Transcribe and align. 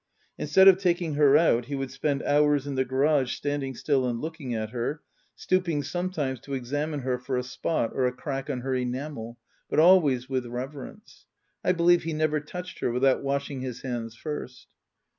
Instead 0.35 0.67
of 0.67 0.79
taking 0.79 1.13
her 1.13 1.37
out 1.37 1.65
he 1.65 1.75
would 1.75 1.91
spend 1.91 2.23
hours 2.23 2.65
in 2.65 2.73
the 2.73 2.83
garage 2.83 3.35
standing 3.35 3.75
still 3.75 4.07
and 4.07 4.19
looking 4.19 4.51
at 4.51 4.71
her, 4.71 5.03
stooping 5.35 5.83
sometimes 5.83 6.39
to 6.39 6.55
examine 6.55 7.01
her 7.01 7.19
for 7.19 7.37
a 7.37 7.43
spot 7.43 7.91
or 7.93 8.07
a 8.07 8.11
crack 8.11 8.49
on 8.49 8.61
her 8.61 8.73
enamel, 8.73 9.37
but 9.69 9.77
always 9.79 10.27
with 10.27 10.47
reverence. 10.47 11.27
I 11.63 11.73
believe 11.73 12.01
he 12.01 12.13
never 12.13 12.39
touched 12.39 12.79
her 12.79 12.89
without 12.91 13.21
washing 13.21 13.61
his 13.61 13.83
hands 13.83 14.15
first. 14.15 14.69